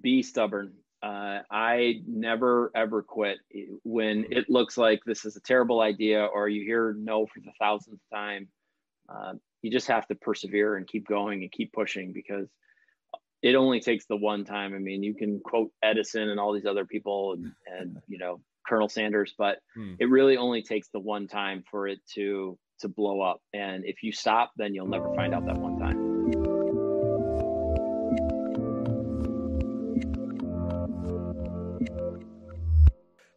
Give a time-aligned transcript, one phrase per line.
[0.00, 0.72] be stubborn.
[1.02, 3.38] Uh, I never ever quit
[3.84, 7.52] when it looks like this is a terrible idea or you hear no for the
[7.60, 8.48] thousandth time.
[9.08, 12.48] Uh, you just have to persevere and keep going and keep pushing because
[13.42, 14.74] it only takes the one time.
[14.74, 18.40] I mean, you can quote Edison and all these other people and, and you know
[18.66, 19.94] Colonel Sanders, but hmm.
[19.98, 23.40] it really only takes the one time for it to to blow up.
[23.54, 25.95] And if you stop, then you'll never find out that one time.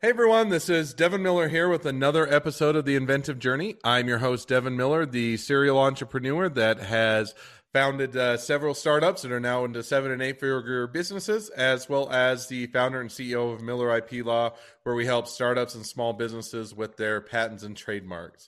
[0.02, 3.76] Hey everyone, this is Devin Miller here with another episode of The Inventive Journey.
[3.84, 7.36] I'm your host, Devin Miller, the serial entrepreneur that has
[7.74, 12.10] founded uh, several startups that are now into seven and eight figure businesses, as well
[12.12, 16.14] as the founder and CEO of Miller IP Law, where we help startups and small
[16.14, 18.48] businesses with their patents and trademarks.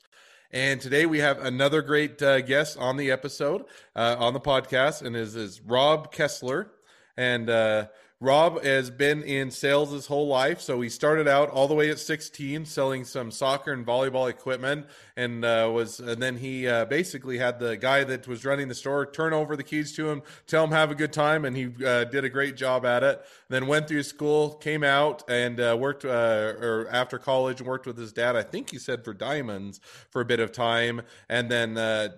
[0.52, 5.02] And today we have another great uh, guest on the episode, uh, on the podcast,
[5.02, 6.72] and is, is Rob Kessler.
[7.18, 7.88] And uh,
[8.22, 10.62] Rob has been in sales his whole life.
[10.62, 14.86] So he started out all the way at 16 selling some soccer and volleyball equipment,
[15.18, 18.76] and uh, was and then he uh, basically had the guy that was running the
[18.76, 21.74] store turn over the keys to him, tell him have a good time, and he
[21.84, 23.26] uh, did a great job at it.
[23.50, 27.98] Then went through school, came out, and uh, worked uh, or after college worked with
[27.98, 28.36] his dad.
[28.36, 32.10] I think he said for Diamonds for a bit of time, and then uh,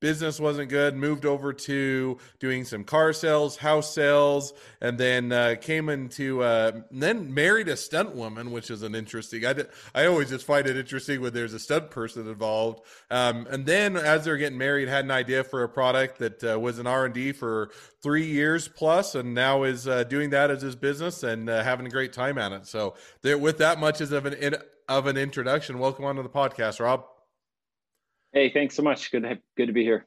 [0.00, 5.54] business wasn't good moved over to doing some car sales house sales and then uh,
[5.60, 9.54] came into uh, then married a stunt woman which is an interesting I,
[9.94, 12.80] I always just find it interesting when there's a stunt person involved.
[13.10, 16.58] Um, and then as they're getting married had an idea for a product that uh,
[16.58, 17.70] was an r&d for
[18.02, 21.86] three years plus and now is uh, doing that as his business and uh, having
[21.86, 22.66] a great time at it.
[22.66, 24.56] So there, with that much as of an
[24.88, 27.04] of an introduction welcome onto the podcast rob
[28.32, 29.10] Hey, thanks so much.
[29.10, 30.06] Good to, good to be here.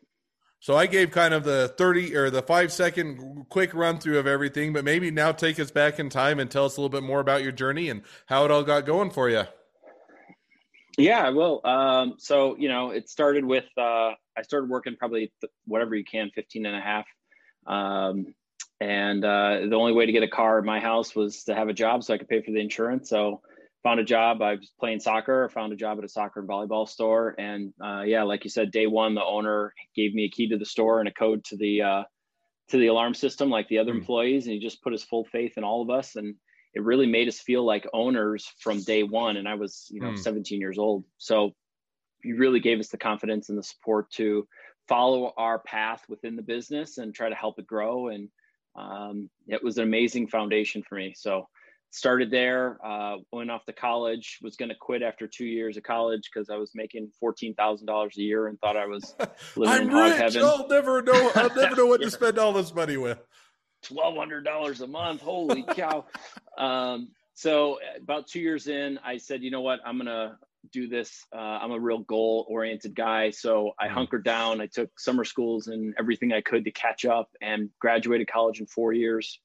[0.60, 4.28] So I gave kind of the 30 or the five second quick run through of
[4.28, 7.02] everything, but maybe now take us back in time and tell us a little bit
[7.02, 9.44] more about your journey and how it all got going for you.
[11.00, 15.52] Yeah, well, um, so, you know, it started with, uh, I started working probably th-
[15.66, 17.06] whatever you can, 15 and a half.
[17.66, 18.36] Um,
[18.80, 21.70] and uh, the only way to get a car at my house was to have
[21.70, 23.10] a job so I could pay for the insurance.
[23.10, 23.42] So
[23.84, 24.42] found a job.
[24.42, 25.46] I was playing soccer.
[25.50, 27.36] I found a job at a soccer and volleyball store.
[27.38, 30.58] And uh, yeah, like you said, day one, the owner gave me a key to
[30.58, 32.04] the store and a code to the uh,
[32.70, 33.98] to the alarm system, like the other mm.
[33.98, 36.16] employees, and he just put his full faith in all of us.
[36.16, 36.36] And
[36.74, 39.38] it really made us feel like owners from day one.
[39.38, 40.20] And I was, you know, mm.
[40.20, 41.04] 17 years old.
[41.18, 41.52] So
[42.24, 44.48] he really gave us the confidence and the support to
[44.88, 48.08] follow our path within the business and try to help it grow.
[48.08, 48.30] And
[48.76, 51.14] um, it was an amazing foundation for me.
[51.16, 51.48] So
[51.92, 55.84] started there uh, went off to college was going to quit after two years of
[55.84, 59.14] college because i was making $14000 a year and thought i was
[59.56, 60.20] living I'm in hog rich.
[60.20, 60.44] heaven.
[60.44, 63.20] I'll never know i'll never know what to spend all this money with.
[63.86, 66.06] $1200 a month holy cow.
[66.58, 69.80] Um, so about two years in i said you know what?
[69.86, 70.38] I'm going to
[70.72, 71.26] do this.
[71.36, 73.32] Uh, i'm a real goal oriented guy.
[73.32, 73.92] So i mm.
[73.92, 74.62] hunkered down.
[74.62, 78.66] I took summer schools and everything i could to catch up and graduated college in
[78.68, 79.40] four years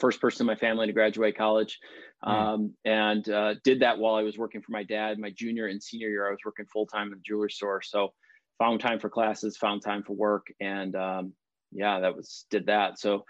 [0.00, 1.78] first person in my family to graduate college.
[2.22, 2.30] Hmm.
[2.30, 5.18] um, and uh, did that while i was working for my dad.
[5.18, 7.80] My junior and senior year i was working full-time in the jewelry store.
[7.82, 8.12] So
[8.58, 11.32] found time for classes found time for work and um,
[11.72, 12.98] yeah that was did that.
[12.98, 13.24] So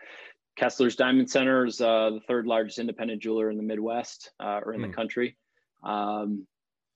[0.56, 4.72] kessler's diamond center is uh, the third largest independent jeweler in the midwest uh, or
[4.74, 4.94] in the hmm.
[4.94, 5.36] country.
[5.84, 6.46] Um,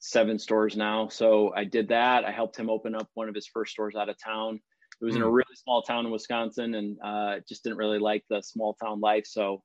[0.00, 1.08] seven stores now.
[1.08, 2.24] So i did that.
[2.24, 4.60] I helped him open up one of his first stores out of town
[5.02, 5.18] it was mm.
[5.18, 5.32] in a hmm.
[5.32, 9.26] really small town in Wisconsin, and uh, just didn't really like the small town life.
[9.26, 9.62] So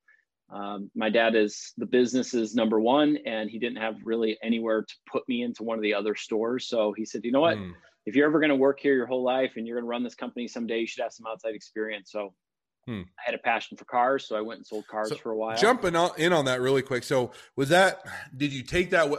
[0.49, 4.81] um, my dad is the business is number one, and he didn't have really anywhere
[4.81, 6.67] to put me into one of the other stores.
[6.67, 7.57] So he said, you know what?
[7.57, 7.73] Mm.
[8.05, 10.03] If you're ever going to work here your whole life and you're going to run
[10.03, 12.09] this company someday, you should have some outside experience.
[12.11, 12.33] So
[12.87, 13.01] Hmm.
[13.19, 15.35] I had a passion for cars, so I went and sold cars so for a
[15.35, 15.57] while.
[15.57, 17.03] Jumping in on that really quick.
[17.03, 18.01] So, was that?
[18.35, 19.09] Did you take that?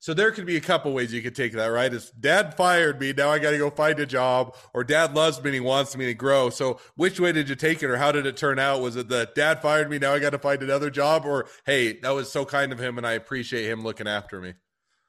[0.00, 1.92] So there could be a couple ways you could take that, right?
[1.92, 5.42] Is dad fired me, now I got to go find a job, or dad loves
[5.42, 6.50] me and he wants me to grow.
[6.50, 8.80] So which way did you take it, or how did it turn out?
[8.80, 11.98] Was it that dad fired me, now I got to find another job, or hey,
[12.00, 14.54] that was so kind of him and I appreciate him looking after me?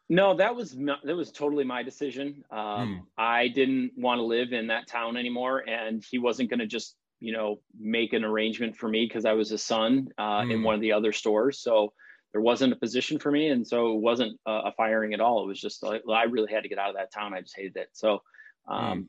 [0.10, 2.44] No, that was not, that was totally my decision.
[2.50, 3.22] Um, hmm.
[3.22, 6.96] I didn't want to live in that town anymore, and he wasn't going to just
[7.20, 10.52] you know make an arrangement for me because I was a son uh, hmm.
[10.52, 11.60] in one of the other stores.
[11.60, 11.94] So
[12.32, 15.44] there wasn't a position for me, and so it wasn't a, a firing at all.
[15.44, 17.34] It was just like well, I really had to get out of that town.
[17.34, 17.90] I just hated it.
[17.94, 18.22] So
[18.68, 19.06] um, mm.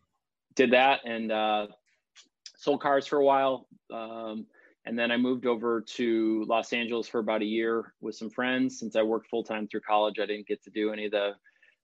[0.55, 1.67] did that and uh,
[2.57, 4.47] sold cars for a while, um,
[4.87, 8.79] and then I moved over to Los Angeles for about a year with some friends.
[8.79, 11.35] Since I worked full time through college, I didn't get to do any of the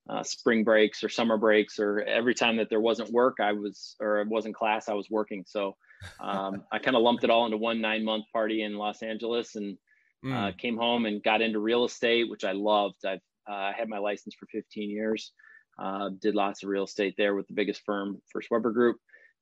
[0.09, 3.97] uh, spring breaks or summer breaks or every time that there wasn't work, I was
[4.01, 5.45] or it wasn't class, I was working.
[5.47, 5.77] So
[6.21, 9.57] um, I kind of lumped it all into one nine month party in Los Angeles
[9.57, 9.77] and
[10.25, 10.33] mm.
[10.33, 13.05] uh, came home and got into real estate, which I loved.
[13.05, 13.21] I've
[13.51, 15.33] uh, had my license for 15 years.
[15.79, 18.97] Uh, did lots of real estate there with the biggest firm, First Weber Group.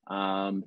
[0.08, 0.64] Um,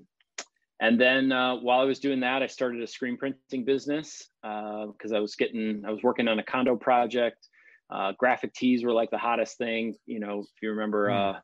[0.79, 5.11] and then uh, while I was doing that, I started a screen printing business because
[5.11, 7.47] uh, I was getting, I was working on a condo project.
[7.89, 9.95] Uh, graphic tees were like the hottest thing.
[10.05, 11.39] You know, if you remember mm.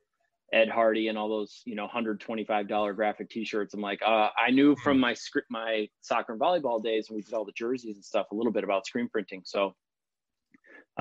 [0.53, 3.73] Ed Hardy and all those, you know, $125 graphic t-shirts.
[3.73, 7.23] I'm like, uh, I knew from my script, my soccer and volleyball days when we
[7.23, 9.41] did all the jerseys and stuff, a little bit about screen printing.
[9.45, 9.73] So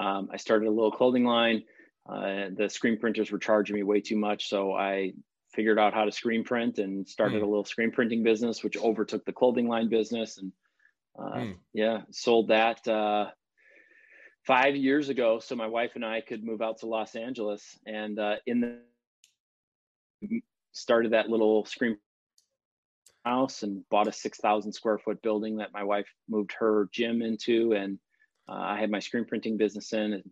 [0.01, 1.65] um, I started a little clothing line.
[2.09, 4.49] Uh, the screen printers were charging me way too much.
[4.49, 5.13] So I
[5.53, 7.45] figured out how to screen print and started mm.
[7.45, 10.39] a little screen printing business, which overtook the clothing line business.
[10.39, 10.53] And
[11.19, 11.57] uh, mm.
[11.75, 13.27] yeah, sold that uh,
[14.47, 15.41] five years ago.
[15.41, 17.79] So my wife and I could move out to Los Angeles.
[17.87, 18.79] And uh, in the
[20.73, 21.99] started that little screen
[23.25, 27.73] house and bought a 6,000 square foot building that my wife moved her gym into.
[27.73, 27.99] And
[28.49, 30.31] uh, I had my screen printing business in and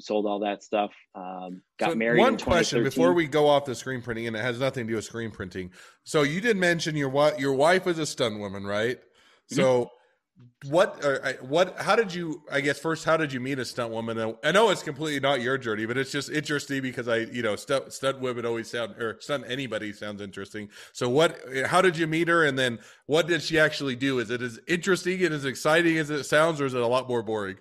[0.00, 0.92] sold all that stuff.
[1.14, 2.20] Um, got so married.
[2.20, 4.96] One question before we go off the screen printing, and it has nothing to do
[4.96, 5.70] with screen printing.
[6.04, 7.38] So you did mention your wife.
[7.38, 8.98] Your wife is a stunt woman, right?
[8.98, 9.56] Mm-hmm.
[9.56, 9.90] So
[10.66, 11.02] what
[11.40, 14.36] what how did you i guess first how did you meet a stunt woman?
[14.44, 17.56] I know it's completely not your journey but it's just interesting because i you know
[17.56, 20.68] stunt, stunt women always sound or stunt anybody sounds interesting.
[20.92, 22.44] So what how did you meet her?
[22.44, 24.18] And then what did she actually do?
[24.18, 27.08] Is it as interesting and as exciting as it sounds or is it a lot
[27.08, 27.56] more boring?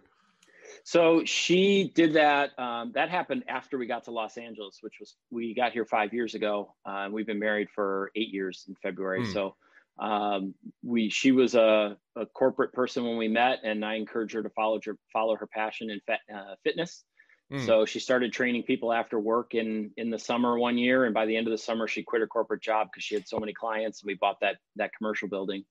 [0.84, 5.16] So she did that um, that happened after we got to los angeles which was
[5.32, 6.76] we got here five years ago.
[6.86, 9.26] Uh, we've been married for eight years in february.
[9.26, 9.32] Hmm.
[9.32, 9.56] so
[10.00, 10.54] um,
[10.84, 14.50] we she was a, a, corporate person when we met, and I encouraged her to
[14.50, 17.04] follow her follow her passion in fet, uh, fitness.
[17.52, 17.66] Mm.
[17.66, 21.26] So she started training people after work in in the summer one year, and by
[21.26, 23.54] the end of the summer, she quit her corporate job because she had so many
[23.54, 24.02] clients.
[24.02, 25.66] And we bought that that commercial building.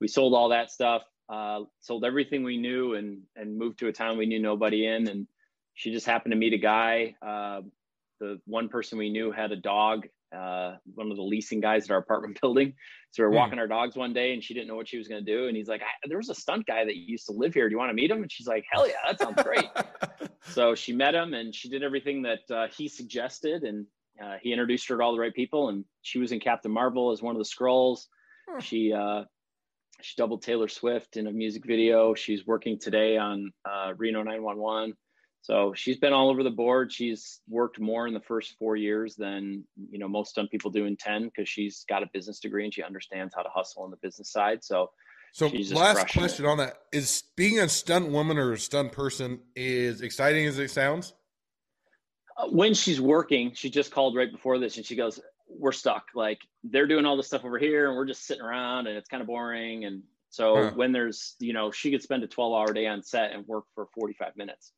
[0.00, 3.92] We sold all that stuff, uh, sold everything we knew, and and moved to a
[3.92, 5.08] town we knew nobody in.
[5.08, 5.26] And
[5.74, 7.14] she just happened to meet a guy.
[7.22, 7.62] Uh,
[8.20, 11.90] the one person we knew had a dog uh, one of the leasing guys at
[11.90, 12.74] our apartment building.
[13.10, 13.36] So we were hmm.
[13.36, 15.48] walking our dogs one day and she didn't know what she was going to do.
[15.48, 17.68] And he's like, there was a stunt guy that used to live here.
[17.68, 18.22] Do you want to meet him?
[18.22, 19.68] And she's like, hell yeah, that sounds great.
[20.50, 23.62] so she met him and she did everything that uh, he suggested.
[23.64, 23.86] And
[24.22, 25.68] uh, he introduced her to all the right people.
[25.68, 28.06] And she was in Captain Marvel as one of the Skrulls.
[28.48, 28.60] Hmm.
[28.60, 29.24] She, uh,
[30.00, 32.14] she doubled Taylor Swift in a music video.
[32.14, 34.94] She's working today on uh, Reno 911.
[35.42, 36.92] So she's been all over the board.
[36.92, 40.86] She's worked more in the first four years than you know most stunt people do
[40.86, 43.90] in ten because she's got a business degree and she understands how to hustle on
[43.90, 44.62] the business side.
[44.62, 44.92] So,
[45.32, 46.48] so last question it.
[46.48, 50.70] on that is being a stunt woman or a stunt person is exciting as it
[50.70, 51.12] sounds.
[52.36, 55.18] Uh, when she's working, she just called right before this and she goes,
[55.48, 56.04] "We're stuck.
[56.14, 59.08] Like they're doing all this stuff over here and we're just sitting around and it's
[59.08, 60.70] kind of boring." And so huh.
[60.76, 63.64] when there's you know she could spend a twelve hour day on set and work
[63.74, 64.70] for forty five minutes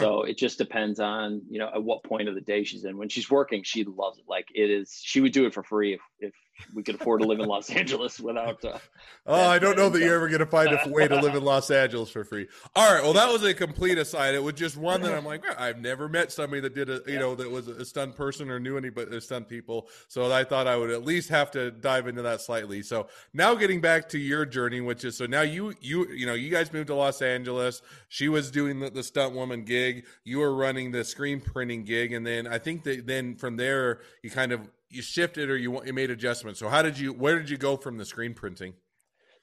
[0.00, 2.96] so it just depends on, you know, at what point of the day she's in.
[2.96, 4.24] When she's working, she loves it.
[4.28, 6.34] Like it is, she would do it for free if, if
[6.72, 8.64] we could afford to live in Los Angeles without.
[8.64, 8.78] Uh,
[9.26, 11.44] oh, I don't know that you're ever going to find a way to live in
[11.44, 12.46] Los Angeles for free.
[12.74, 13.02] All right.
[13.02, 14.34] Well, that was a complete aside.
[14.34, 17.14] It was just one that I'm like, I've never met somebody that did a, you
[17.14, 17.18] yeah.
[17.20, 19.88] know, that was a stunt person or knew anybody, that stunt people.
[20.08, 22.82] So I thought I would at least have to dive into that slightly.
[22.82, 26.34] So now getting back to your journey, which is so now you, you, you know,
[26.34, 27.82] you guys moved to Los Angeles.
[28.08, 30.06] She was doing the, the stunt woman gig.
[30.24, 32.12] You were running the screen printing gig.
[32.12, 35.84] And then I think that then from there, you kind of you shifted or you
[35.84, 36.60] you made adjustments.
[36.60, 38.74] So how did you where did you go from the screen printing?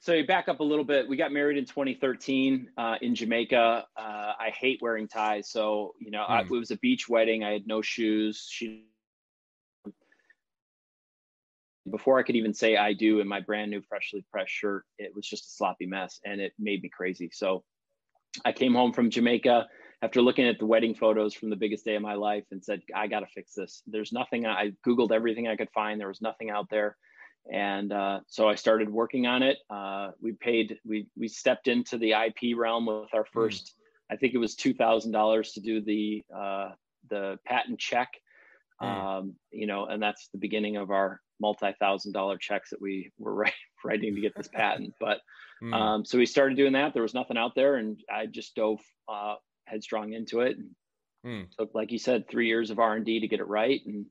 [0.00, 1.08] So you back up a little bit.
[1.08, 3.86] We got married in 2013 uh, in Jamaica.
[3.96, 6.32] Uh, I hate wearing ties, so you know hmm.
[6.32, 7.44] I, it was a beach wedding.
[7.44, 8.48] I had no shoes.
[8.50, 8.86] She
[11.90, 15.12] before I could even say I do in my brand new freshly pressed shirt, it
[15.14, 17.30] was just a sloppy mess, and it made me crazy.
[17.32, 17.64] So
[18.44, 19.66] I came home from Jamaica
[20.02, 22.82] after looking at the wedding photos from the biggest day of my life and said,
[22.94, 23.82] I got to fix this.
[23.86, 26.00] There's nothing, I Googled everything I could find.
[26.00, 26.96] There was nothing out there.
[27.50, 29.58] And uh, so I started working on it.
[29.70, 33.40] Uh, we paid, we, we stepped into the IP realm with our hmm.
[33.40, 34.14] first, mm.
[34.14, 36.70] I think it was $2,000 to do the, uh,
[37.08, 38.08] the patent check.
[38.82, 38.86] Mm.
[38.86, 43.46] Um, you know, and that's the beginning of our multi-thousand dollar checks that we were
[43.84, 44.94] writing to get this patent.
[44.98, 45.18] But
[45.62, 45.72] mm.
[45.72, 46.92] um, so we started doing that.
[46.92, 49.36] There was nothing out there, and I just dove uh,
[49.72, 50.56] headstrong into it.
[50.58, 50.70] And
[51.24, 51.42] hmm.
[51.58, 54.06] Took, like you said, three years of R and D to get it right, and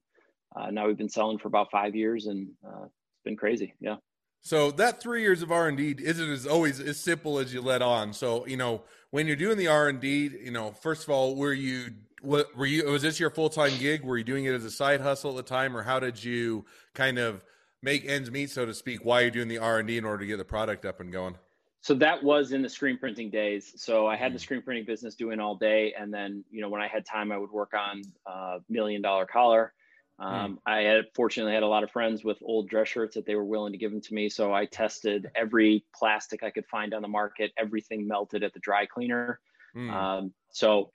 [0.56, 3.74] uh, now we've been selling for about five years, and uh, it's been crazy.
[3.80, 3.98] Yeah.
[4.42, 7.62] So that three years of R and D isn't as always as simple as you
[7.62, 8.12] let on.
[8.12, 11.36] So you know when you're doing the R and D, you know first of all,
[11.36, 11.92] were you
[12.22, 14.04] what were you was this your full time gig?
[14.04, 16.66] Were you doing it as a side hustle at the time, or how did you
[16.94, 17.46] kind of
[17.84, 20.24] make ends meet, so to speak, while you're doing the R and D in order
[20.24, 21.38] to get the product up and going?
[21.82, 23.74] So that was in the screen printing days.
[23.76, 24.42] So I had the mm.
[24.42, 27.38] screen printing business doing all day, and then you know when I had time, I
[27.38, 29.74] would work on a million dollar collar.
[30.20, 30.58] Um, mm.
[30.68, 33.44] I had fortunately had a lot of friends with old dress shirts that they were
[33.44, 34.30] willing to give them to me.
[34.30, 37.52] So I tested every plastic I could find on the market.
[37.58, 39.40] Everything melted at the dry cleaner.
[39.76, 39.92] Mm.
[39.92, 40.92] Um, so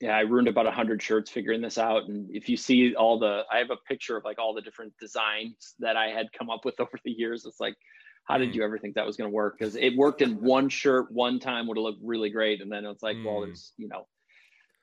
[0.00, 2.08] yeah, I ruined about a hundred shirts figuring this out.
[2.08, 4.94] And if you see all the, I have a picture of like all the different
[4.98, 7.46] designs that I had come up with over the years.
[7.46, 7.76] It's like,
[8.24, 8.54] how did mm.
[8.54, 9.58] you ever think that was going to work?
[9.58, 12.84] Because it worked in one shirt one time would have looked really great, and then
[12.84, 13.24] it's like, mm.
[13.24, 14.06] well, there's you know.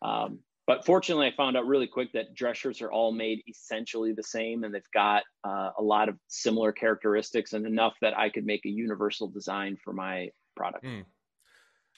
[0.01, 4.13] Um, but fortunately, I found out really quick that dress shirts are all made essentially
[4.13, 8.29] the same, and they've got uh, a lot of similar characteristics, and enough that I
[8.29, 10.85] could make a universal design for my product.
[10.85, 11.05] Mm.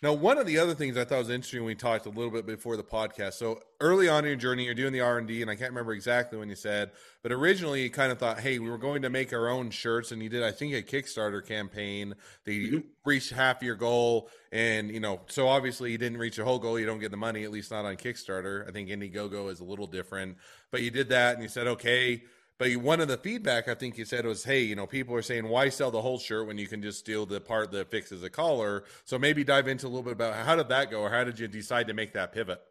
[0.03, 2.47] Now, one of the other things I thought was interesting we talked a little bit
[2.47, 3.33] before the podcast.
[3.33, 5.69] So early on in your journey, you're doing the R and D, and I can't
[5.69, 6.89] remember exactly when you said,
[7.21, 10.11] but originally you kind of thought, "Hey, we were going to make our own shirts,"
[10.11, 12.15] and you did, I think, a Kickstarter campaign.
[12.45, 12.79] They mm-hmm.
[13.05, 16.79] reached half your goal, and you know, so obviously you didn't reach your whole goal.
[16.79, 18.67] You don't get the money, at least not on Kickstarter.
[18.67, 20.37] I think Indiegogo is a little different,
[20.71, 22.23] but you did that, and you said, "Okay."
[22.59, 25.23] But one of the feedback I think you said was, hey, you know, people are
[25.23, 28.21] saying, why sell the whole shirt when you can just steal the part that fixes
[28.21, 28.83] the collar?
[29.03, 31.39] So maybe dive into a little bit about how did that go, or how did
[31.39, 32.61] you decide to make that pivot?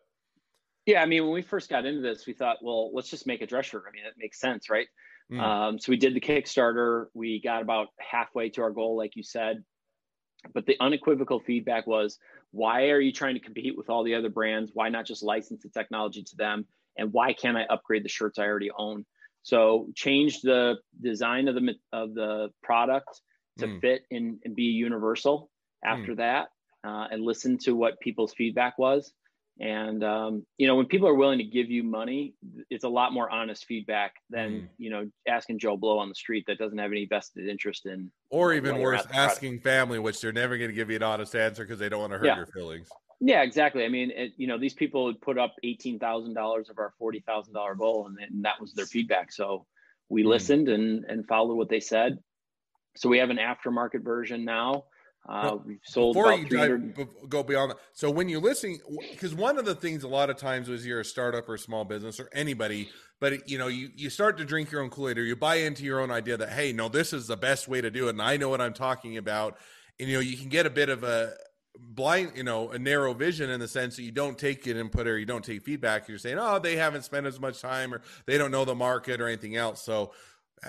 [0.87, 3.43] Yeah, I mean, when we first got into this, we thought, well, let's just make
[3.43, 3.85] a dress shirt.
[3.89, 4.87] I mean, it makes sense, right?
[5.31, 5.41] Mm.
[5.41, 7.07] Um, so we did the Kickstarter.
[7.13, 9.63] We got about halfway to our goal, like you said.
[10.55, 12.19] But the unequivocal feedback was,
[12.51, 14.71] why are you trying to compete with all the other brands?
[14.73, 16.65] Why not just license the technology to them?
[16.97, 19.05] And why can't I upgrade the shirts I already own?
[19.43, 23.21] So change the design of the of the product
[23.59, 23.81] to mm.
[23.81, 25.51] fit and, and, be universal
[25.85, 26.19] after mm.
[26.19, 26.49] that,
[26.85, 29.13] uh, and listen to what people's feedback was.
[29.59, 32.35] And um, you know, when people are willing to give you money,
[32.71, 34.69] it's a lot more honest feedback than mm.
[34.79, 38.11] you know asking Joe Blow on the street that doesn't have any vested interest in.
[38.31, 41.65] Or even worse, asking family, which they're never going to give you an honest answer
[41.65, 42.37] because they don't want to hurt yeah.
[42.37, 42.89] your feelings.
[43.21, 43.85] Yeah, exactly.
[43.85, 46.95] I mean, it, you know, these people would put up eighteen thousand dollars of our
[46.99, 49.31] forty thousand dollar goal, and, and, that was their feedback.
[49.31, 49.67] So
[50.09, 50.29] we mm.
[50.29, 52.19] listened and and followed what they said.
[52.97, 54.85] So we have an aftermarket version now.
[55.29, 57.77] Uh, we've sold before you dive, go beyond that.
[57.93, 58.81] So when you're listening,
[59.13, 61.59] because one of the things a lot of times was you're a startup or a
[61.59, 62.89] small business or anybody,
[63.21, 65.57] but you know you you start to drink your own Kool Aid or you buy
[65.57, 68.11] into your own idea that hey, no, this is the best way to do it,
[68.11, 69.59] and I know what I'm talking about.
[70.01, 71.35] And you know you can get a bit of a
[71.79, 75.07] blind, you know, a narrow vision in the sense that you don't take it input
[75.07, 76.09] or you don't take feedback.
[76.09, 79.21] You're saying, oh, they haven't spent as much time or they don't know the market
[79.21, 79.83] or anything else.
[79.83, 80.13] So,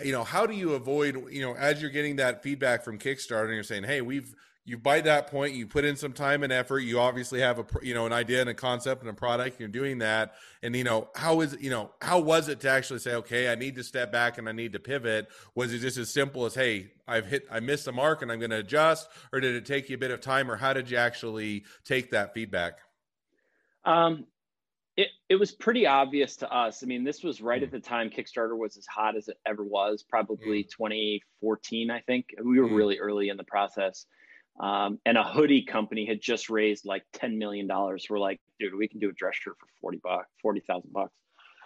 [0.03, 3.45] you know, how do you avoid, you know, as you're getting that feedback from Kickstarter
[3.45, 6.53] and you're saying, hey, we've you by that point you put in some time and
[6.53, 9.59] effort you obviously have a you know an idea and a concept and a product
[9.59, 12.69] you're doing that and you know how is it you know how was it to
[12.69, 15.79] actually say okay i need to step back and i need to pivot was it
[15.79, 18.57] just as simple as hey i've hit i missed the mark and i'm going to
[18.57, 21.63] adjust or did it take you a bit of time or how did you actually
[21.83, 22.79] take that feedback
[23.85, 24.25] um
[24.97, 26.83] it, it was pretty obvious to us.
[26.83, 29.63] I mean, this was right at the time Kickstarter was as hot as it ever
[29.63, 30.69] was, probably mm.
[30.69, 32.25] 2014, I think.
[32.43, 32.75] We were mm.
[32.75, 34.05] really early in the process.
[34.61, 37.67] Um, and a hoodie company had just raised like $10 million.
[37.67, 41.13] We're like, dude, we can do a dress shirt for 40 bucks, 40,000 bucks.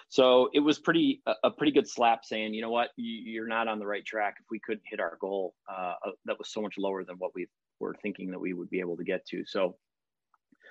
[0.07, 3.67] So it was pretty, a, pretty good slap saying, you know what, you, are not
[3.67, 4.35] on the right track.
[4.39, 7.31] If we couldn't hit our goal, uh, uh, that was so much lower than what
[7.35, 7.47] we
[7.79, 9.43] were thinking that we would be able to get to.
[9.45, 9.75] So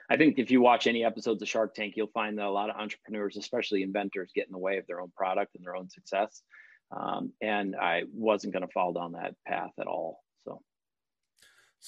[0.08, 2.70] I think if you watch any episodes of Shark Tank, you'll find that a lot
[2.70, 5.90] of entrepreneurs, especially inventors, get in the way of their own product and their own
[5.90, 6.42] success.
[6.90, 10.20] Um, and I wasn't going to fall down that path at all.
[10.44, 10.62] So,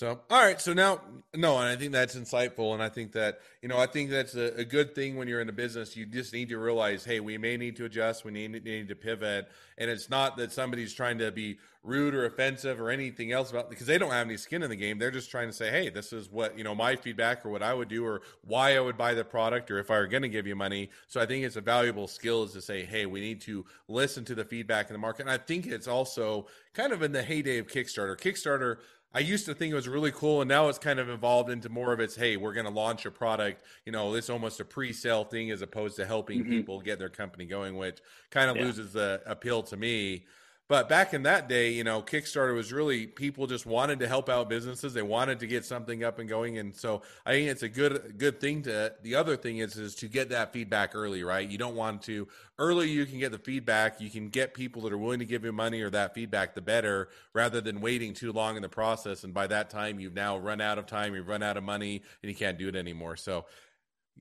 [0.02, 0.60] all right.
[0.60, 1.00] So now,
[1.34, 2.74] no, and I think that's insightful.
[2.74, 5.40] And I think that, you know, I think that's a, a, good thing when you're
[5.40, 5.96] in a business.
[5.96, 8.22] You just need to realize, hey, we may need to adjust.
[8.22, 9.48] We need, need to pivot.
[9.78, 13.70] And it's not that somebody's trying to be rude or offensive or anything else about
[13.70, 14.98] because they don't have any skin in the game.
[14.98, 17.62] They're just trying to say, hey, this is what, you know, my feedback or what
[17.62, 20.24] I would do or why I would buy the product or if I were going
[20.24, 20.90] to give you money.
[21.06, 24.24] So I think it's a valuable skill is to say, hey, we need to listen
[24.26, 25.22] to the feedback in the market.
[25.22, 28.18] And I think it's also kind of in the heyday of Kickstarter.
[28.18, 28.78] Kickstarter,
[29.14, 31.68] I used to think it was really cool, and now it's kind of evolved into
[31.68, 33.62] more of its hey, we're going to launch a product.
[33.84, 36.50] You know, it's almost a pre-sale thing as opposed to helping mm-hmm.
[36.50, 37.98] people get their company going, which
[38.30, 38.64] kind of yeah.
[38.64, 40.26] loses the appeal to me.
[40.68, 44.28] But back in that day, you know, Kickstarter was really people just wanted to help
[44.28, 44.94] out businesses.
[44.94, 48.18] They wanted to get something up and going, and so I think it's a good
[48.18, 48.92] good thing to.
[49.02, 51.48] The other thing is is to get that feedback early, right?
[51.48, 52.26] You don't want to
[52.58, 52.90] early.
[52.90, 54.00] You can get the feedback.
[54.00, 56.62] You can get people that are willing to give you money or that feedback, the
[56.62, 59.22] better, rather than waiting too long in the process.
[59.22, 62.02] And by that time, you've now run out of time, you've run out of money,
[62.22, 63.14] and you can't do it anymore.
[63.14, 63.44] So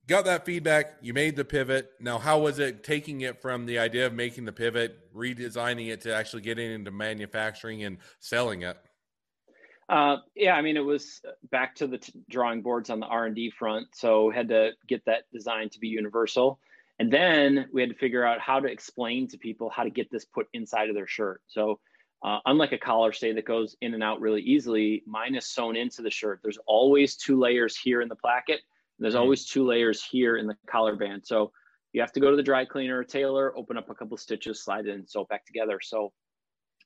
[0.07, 0.97] got that feedback.
[1.01, 1.91] You made the pivot.
[1.99, 6.01] Now, how was it taking it from the idea of making the pivot, redesigning it
[6.01, 8.77] to actually getting into manufacturing and selling it?
[9.87, 11.21] Uh, yeah, I mean, it was
[11.51, 13.87] back to the t- drawing boards on the R and D front.
[13.93, 16.59] So had to get that design to be universal,
[16.97, 20.09] and then we had to figure out how to explain to people how to get
[20.09, 21.41] this put inside of their shirt.
[21.45, 21.79] So
[22.23, 25.75] uh, unlike a collar stay that goes in and out really easily, mine is sewn
[25.75, 26.39] into the shirt.
[26.41, 28.61] There's always two layers here in the placket.
[28.99, 29.21] There's mm-hmm.
[29.21, 31.25] always two layers here in the collar band.
[31.25, 31.51] So
[31.93, 34.87] you have to go to the dry cleaner, tailor, open up a couple stitches, slide
[34.87, 35.79] it, and sew it back together.
[35.81, 36.11] So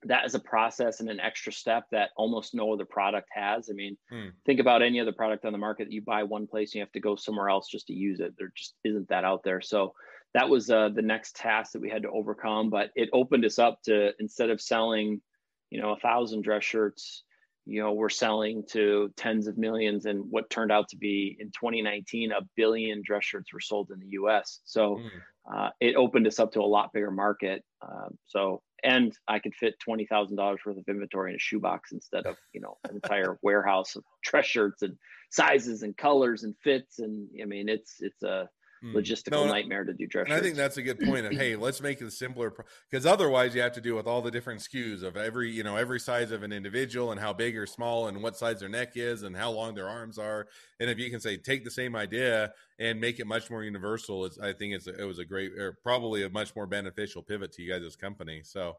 [0.03, 3.69] that is a process and an extra step that almost no other product has.
[3.69, 4.27] I mean, hmm.
[4.45, 6.81] think about any other product on the market that you buy one place and you
[6.81, 8.33] have to go somewhere else just to use it.
[8.37, 9.61] There just isn't that out there.
[9.61, 9.93] So
[10.33, 12.69] that was uh, the next task that we had to overcome.
[12.69, 15.21] But it opened us up to instead of selling
[15.69, 17.23] you know a thousand dress shirts
[17.69, 21.47] you know we're selling to tens of millions and what turned out to be in
[21.47, 25.09] 2019 a billion dress shirts were sold in the us so mm.
[25.53, 27.63] uh, it opened us up to a lot bigger market.
[27.81, 32.37] Um, so and i could fit $20000 worth of inventory in a shoebox instead of
[32.53, 34.97] you know an entire warehouse of dress shirts and
[35.31, 36.99] sizes and colors and fits.
[36.99, 38.49] And i mean it's it's a
[38.81, 38.95] Hmm.
[38.95, 40.25] logistical no, nightmare to do dress.
[40.25, 41.25] And I think that's a good point.
[41.25, 42.53] Of hey, let's make it simpler
[42.89, 45.75] because otherwise you have to deal with all the different SKUs of every you know
[45.75, 48.93] every size of an individual and how big or small and what size their neck
[48.95, 50.47] is and how long their arms are.
[50.79, 54.23] And if you can say take the same idea and make it much more universal,
[54.25, 57.51] it's I think it's it was a great or probably a much more beneficial pivot
[57.53, 58.41] to you guys' as company.
[58.43, 58.77] So.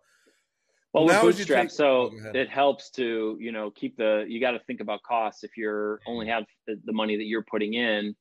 [0.93, 4.25] Well, we bootstrap, bootstrapped, so oh, it helps to you know keep the.
[4.27, 7.45] You got to think about costs if you're only have the, the money that you're
[7.45, 8.17] putting in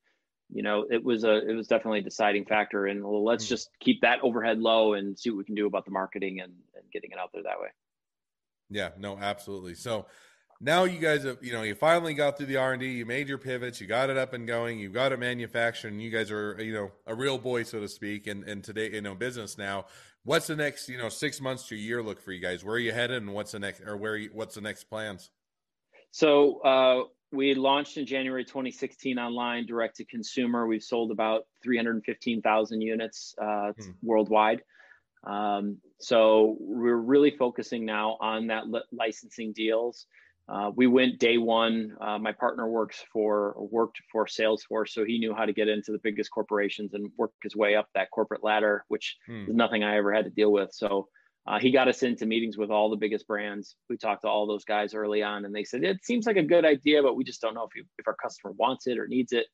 [0.52, 2.86] you know, it was a it was definitely a deciding factor.
[2.88, 3.50] And well, let's mm-hmm.
[3.50, 6.54] just keep that overhead low and see what we can do about the marketing and,
[6.76, 7.70] and getting it out there that way.
[8.70, 9.76] Yeah, no, absolutely.
[9.76, 10.06] So
[10.62, 13.38] now you guys have you know you finally got through the r&d you made your
[13.38, 16.62] pivots you got it up and going you got it manufactured and you guys are
[16.62, 19.86] you know a real boy so to speak and, and today you know business now
[20.24, 22.76] what's the next you know six months to a year look for you guys where
[22.76, 25.32] are you headed and what's the next or where you, what's the next plans
[26.12, 30.66] so uh, we launched in January 2016 online, direct to consumer.
[30.66, 33.92] We've sold about 315,000 units uh, hmm.
[34.02, 34.64] worldwide.
[35.24, 40.06] Um, so we're really focusing now on that li- licensing deals.
[40.48, 41.96] Uh, we went day one.
[42.02, 45.92] Uh, my partner works for worked for Salesforce, so he knew how to get into
[45.92, 49.46] the biggest corporations and work his way up that corporate ladder, which hmm.
[49.48, 50.74] is nothing I ever had to deal with.
[50.74, 51.10] So
[51.48, 53.76] uh, he got us into meetings with all the biggest brands.
[53.90, 56.44] We talked to all those guys early on, and they said it seems like a
[56.44, 59.08] good idea, but we just don't know if you, if our customer wants it or
[59.08, 59.46] needs it.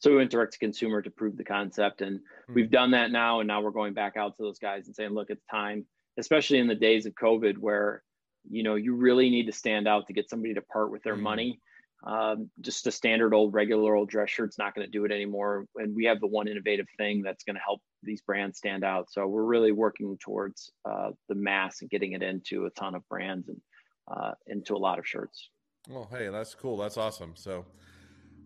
[0.00, 2.54] So we went direct to consumer to prove the concept, and mm-hmm.
[2.54, 3.40] we've done that now.
[3.40, 5.86] And now we're going back out to those guys and saying, look, it's time,
[6.18, 8.02] especially in the days of COVID, where
[8.50, 11.14] you know you really need to stand out to get somebody to part with their
[11.14, 11.22] mm-hmm.
[11.22, 11.60] money.
[12.06, 15.64] Um, just a standard old regular old dress shirt's not going to do it anymore.
[15.76, 19.10] And we have the one innovative thing that's going to help these brands stand out.
[19.10, 23.08] So we're really working towards uh, the mass and getting it into a ton of
[23.08, 23.60] brands and
[24.08, 25.48] uh, into a lot of shirts.
[25.88, 26.76] Well, hey, that's cool.
[26.76, 27.32] That's awesome.
[27.36, 27.64] So,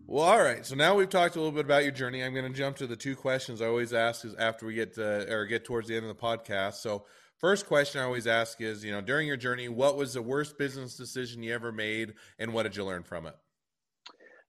[0.07, 0.65] well, all right.
[0.65, 2.23] So now we've talked a little bit about your journey.
[2.23, 4.95] I'm going to jump to the two questions I always ask is after we get
[4.95, 6.75] to, or get towards the end of the podcast.
[6.75, 7.07] So,
[7.39, 10.59] first question I always ask is, you know, during your journey, what was the worst
[10.59, 13.35] business decision you ever made, and what did you learn from it?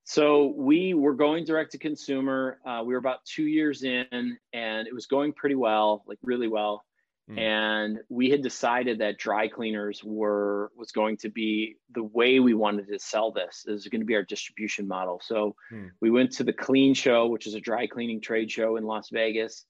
[0.09, 2.57] So we were going direct to consumer.
[2.65, 4.07] Uh, we were about two years in,
[4.53, 6.83] and it was going pretty well, like really well.
[7.29, 7.37] Mm.
[7.37, 12.55] And we had decided that dry cleaners were was going to be the way we
[12.55, 13.61] wanted to sell this.
[13.67, 15.21] This is going to be our distribution model.
[15.23, 15.91] So mm.
[16.01, 19.09] we went to the Clean Show, which is a dry cleaning trade show in Las
[19.13, 19.63] Vegas,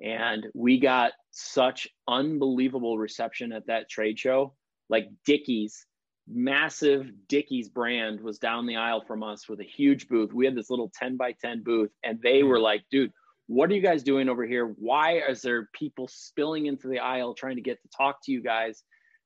[0.00, 4.54] and we got such unbelievable reception at that trade show.
[4.88, 5.84] Like Dickies
[6.32, 10.32] massive Dickies brand was down the aisle from us with a huge booth.
[10.32, 13.12] We had this little 10 by 10 booth, and they were like, dude,
[13.46, 14.66] what are you guys doing over here?
[14.78, 18.42] Why is there people spilling into the aisle trying to get to talk to you
[18.42, 18.82] guys?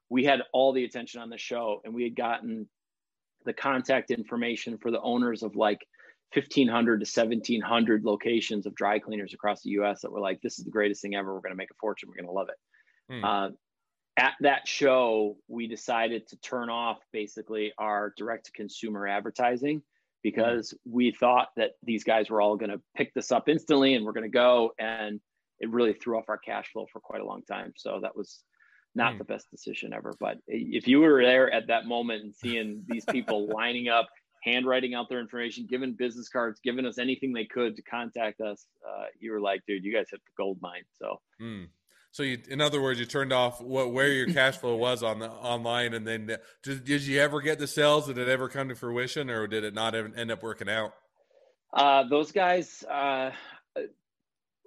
[0.09, 2.69] We had all the attention on the show, and we had gotten
[3.45, 5.87] the contact information for the owners of like
[6.33, 10.65] 1500 to 1700 locations of dry cleaners across the US that were like, this is
[10.65, 11.35] the greatest thing ever.
[11.35, 12.09] We're going to make a fortune.
[12.09, 13.15] We're going to love it.
[13.15, 13.25] Hmm.
[13.25, 13.49] Uh,
[14.17, 19.83] at that show, we decided to turn off basically our direct to consumer advertising
[20.23, 24.05] because we thought that these guys were all going to pick this up instantly and
[24.05, 24.73] we're going to go.
[24.79, 25.21] And
[25.61, 27.73] it really threw off our cash flow for quite a long time.
[27.77, 28.43] So that was
[28.95, 29.19] not mm.
[29.19, 30.15] the best decision ever.
[30.19, 34.09] But if you were there at that moment and seeing these people lining up,
[34.45, 38.67] handwriting out their information, giving business cards, giving us anything they could to contact us,
[38.89, 40.85] uh, you were like, dude, you guys hit the gold mine.
[40.99, 41.21] So.
[41.43, 41.67] Mm.
[42.15, 45.19] So you, in other words, you turned off what where your cash flow was on
[45.19, 46.27] the online, and then
[46.63, 48.07] did, did you ever get the sales?
[48.07, 50.95] Did it ever come to fruition, or did it not end up working out?
[51.73, 53.31] Uh, those guys uh,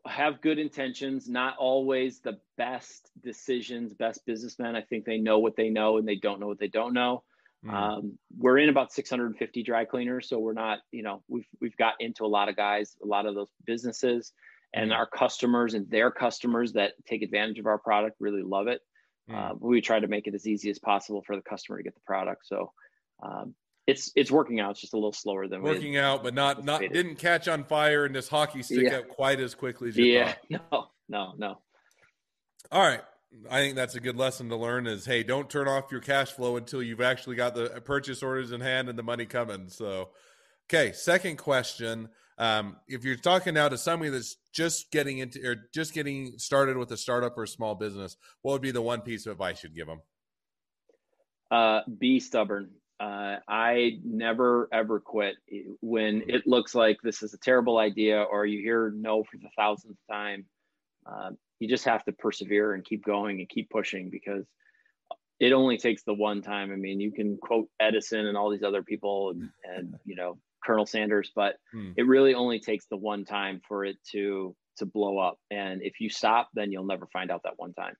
[0.06, 4.76] have good intentions, not always the best decisions, best businessmen.
[4.76, 7.24] I think they know what they know and they don't know what they don't know.
[7.66, 7.74] Mm.
[7.74, 11.94] Um, we're in about 650 dry cleaners, so we're not, you know, we've we've got
[12.02, 14.34] into a lot of guys, a lot of those businesses,
[14.74, 18.82] and our customers and their customers that take advantage of our product really love it.
[19.30, 19.36] Mm.
[19.36, 21.96] Uh, we try to make it as easy as possible for the customer to get
[21.96, 22.42] the product.
[22.46, 22.72] So
[23.24, 24.72] um, it's it's working out.
[24.72, 28.06] It's just a little slower than working out, but not not didn't catch on fire
[28.06, 28.98] and this hockey stick yeah.
[28.98, 30.34] up quite as quickly as you yeah.
[30.70, 30.92] thought.
[31.10, 31.58] No, no, no.
[32.70, 33.02] All right.
[33.50, 36.32] I think that's a good lesson to learn is hey, don't turn off your cash
[36.32, 39.70] flow until you've actually got the purchase orders in hand and the money coming.
[39.70, 40.10] So,
[40.70, 42.10] okay, second question.
[42.38, 46.78] Um, if you're talking now to somebody that's just getting into or just getting started
[46.78, 49.64] with a startup or a small business, what would be the one piece of advice
[49.64, 50.02] you'd give them?
[51.50, 52.70] Uh, be stubborn.
[53.00, 55.36] Uh, I never ever quit
[55.82, 59.50] when it looks like this is a terrible idea or you hear no for the
[59.56, 60.46] thousandth time.
[61.06, 64.46] Uh, you just have to persevere and keep going and keep pushing because
[65.40, 66.72] it only takes the one time.
[66.72, 70.40] I mean, you can quote Edison and all these other people and, and you know
[70.64, 71.92] Colonel Sanders, but hmm.
[71.98, 75.38] it really only takes the one time for it to to blow up.
[75.50, 77.96] And if you stop, then you'll never find out that one time.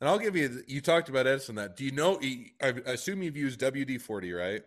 [0.00, 0.62] And I'll give you.
[0.66, 1.56] You talked about Edison.
[1.56, 2.18] That do you know?
[2.62, 4.62] I assume you've used WD forty, right?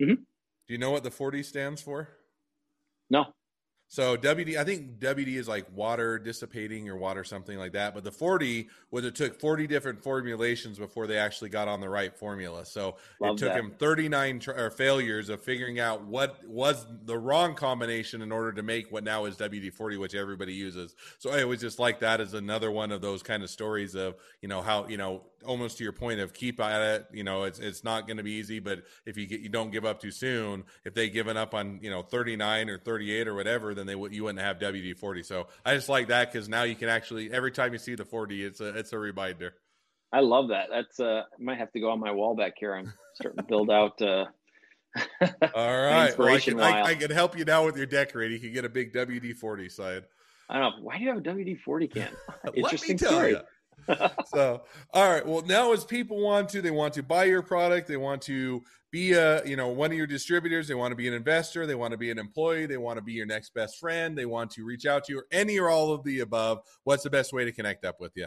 [0.00, 0.14] Mm-hmm.
[0.14, 2.08] Do you know what the forty stands for?
[3.10, 3.24] No.
[3.88, 7.94] So WD, I think WD is like water dissipating or water something like that.
[7.94, 11.88] But the 40 was it took 40 different formulations before they actually got on the
[11.88, 12.64] right formula.
[12.66, 13.58] So Love it took that.
[13.58, 18.52] him 39 tr- or failures of figuring out what was the wrong combination in order
[18.52, 20.96] to make what now is WD 40, which everybody uses.
[21.18, 24.16] So it was just like that as another one of those kind of stories of
[24.42, 27.06] you know how you know almost to your point of keep at it.
[27.12, 29.70] You know, it's it's not going to be easy, but if you get you don't
[29.70, 33.34] give up too soon, if they given up on you know 39 or 38 or
[33.34, 35.22] whatever, then they would you wouldn't have WD 40.
[35.22, 38.04] So I just like that because now you can actually every time you see the
[38.04, 39.54] 40, it's a it's a reminder.
[40.12, 40.68] I love that.
[40.70, 42.74] That's uh, I might have to go on my wall back here.
[42.74, 44.00] I'm starting to build out.
[44.00, 44.26] Uh,
[45.54, 48.36] All right, well, I, can, I, I, can help you now with your decorating.
[48.36, 50.04] You can get a big WD 40 side.
[50.48, 50.84] I don't know.
[50.84, 52.08] Why do you have a WD 40 can?
[52.54, 53.32] Interesting story.
[53.32, 53.40] You
[54.26, 54.62] so
[54.92, 55.26] all right.
[55.26, 58.62] Well now as people want to they want to buy your product they want to
[58.90, 61.74] be a you know one of your distributors they want to be an investor they
[61.74, 64.50] want to be an employee they want to be your next best friend they want
[64.50, 67.32] to reach out to you or any or all of the above what's the best
[67.32, 68.26] way to connect up with you?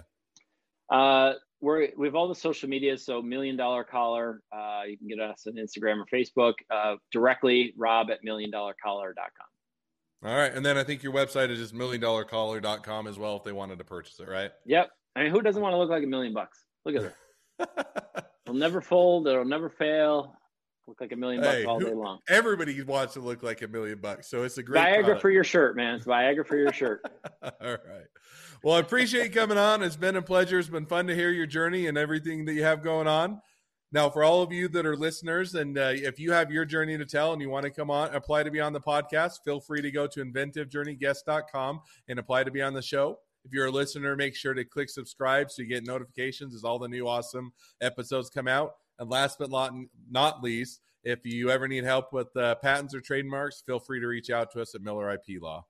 [0.90, 5.08] Uh we're we have all the social media so million dollar collar uh, you can
[5.08, 10.54] get us on instagram or facebook uh, directly rob at million dollar collar.com all right.
[10.54, 13.52] And then i think your website is just million dollar collar.com as well if they
[13.52, 14.52] wanted to purchase it right?
[14.66, 16.64] Yep I mean, who doesn't want to look like a million bucks?
[16.86, 17.14] Look at her.
[18.46, 19.28] It'll never fold.
[19.28, 20.34] It'll never fail.
[20.88, 22.20] Look like a million bucks hey, all day long.
[22.30, 25.22] Everybody wants to look like a million bucks, so it's a great Viagra product.
[25.22, 25.96] for your shirt, man.
[25.96, 27.02] It's Viagra for your shirt.
[27.44, 28.08] all right.
[28.64, 29.84] Well, I appreciate you coming on.
[29.84, 30.58] It's been a pleasure.
[30.58, 33.42] It's been fun to hear your journey and everything that you have going on.
[33.92, 36.98] Now, for all of you that are listeners, and uh, if you have your journey
[36.98, 39.60] to tell and you want to come on, apply to be on the podcast, feel
[39.60, 43.20] free to go to inventivejourneyguest.com and apply to be on the show.
[43.46, 46.80] If you're a listener, make sure to click subscribe so you get notifications as all
[46.80, 48.74] the new awesome episodes come out.
[49.00, 49.50] And last but
[50.10, 54.08] not least, if you ever need help with uh, patents or trademarks, feel free to
[54.08, 55.66] reach out to us at Miller IP Law.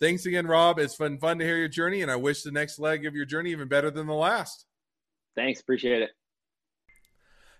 [0.00, 0.78] Thanks again, Rob.
[0.78, 3.26] It's been fun to hear your journey, and I wish the next leg of your
[3.26, 4.64] journey even better than the last.
[5.36, 5.60] Thanks.
[5.60, 6.10] Appreciate it.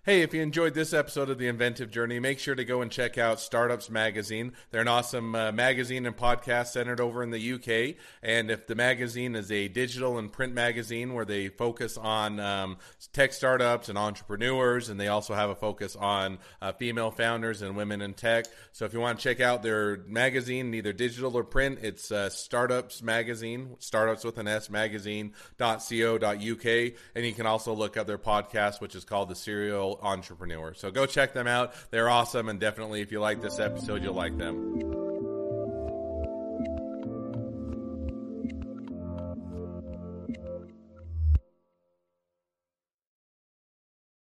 [0.03, 2.89] Hey, if you enjoyed this episode of The Inventive Journey, make sure to go and
[2.89, 4.53] check out Startups Magazine.
[4.71, 7.97] They're an awesome uh, magazine and podcast centered over in the UK.
[8.23, 12.77] And if the magazine is a digital and print magazine where they focus on um,
[13.13, 17.75] tech startups and entrepreneurs, and they also have a focus on uh, female founders and
[17.77, 18.47] women in tech.
[18.71, 22.31] So if you want to check out their magazine, either digital or print, it's uh,
[22.31, 26.65] Startups Magazine, startups with an S magazine.co.uk.
[26.65, 30.73] And you can also look up their podcast, which is called The Serial entrepreneur.
[30.73, 31.73] So go check them out.
[31.91, 32.49] They're awesome.
[32.49, 35.10] And definitely, if you like this episode, you'll like them.